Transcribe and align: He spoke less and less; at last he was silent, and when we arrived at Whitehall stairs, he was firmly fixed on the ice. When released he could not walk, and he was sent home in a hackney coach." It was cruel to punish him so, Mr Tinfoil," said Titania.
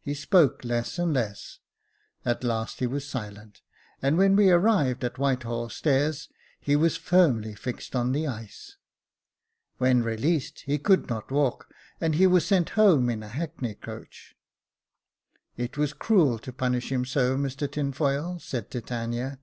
He 0.00 0.14
spoke 0.14 0.64
less 0.64 0.96
and 0.96 1.12
less; 1.12 1.58
at 2.24 2.44
last 2.44 2.78
he 2.78 2.86
was 2.86 3.04
silent, 3.04 3.62
and 4.00 4.16
when 4.16 4.36
we 4.36 4.48
arrived 4.48 5.02
at 5.02 5.18
Whitehall 5.18 5.68
stairs, 5.70 6.28
he 6.60 6.76
was 6.76 6.96
firmly 6.96 7.56
fixed 7.56 7.96
on 7.96 8.12
the 8.12 8.28
ice. 8.28 8.76
When 9.78 10.04
released 10.04 10.60
he 10.60 10.78
could 10.78 11.08
not 11.08 11.32
walk, 11.32 11.68
and 12.00 12.14
he 12.14 12.28
was 12.28 12.46
sent 12.46 12.70
home 12.78 13.10
in 13.10 13.24
a 13.24 13.28
hackney 13.28 13.74
coach." 13.74 14.36
It 15.56 15.76
was 15.76 15.94
cruel 15.94 16.38
to 16.38 16.52
punish 16.52 16.92
him 16.92 17.04
so, 17.04 17.36
Mr 17.36 17.68
Tinfoil," 17.68 18.38
said 18.38 18.70
Titania. 18.70 19.40